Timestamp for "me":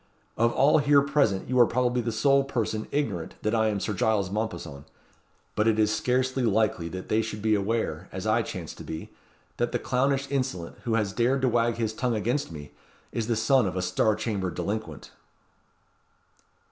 12.51-12.71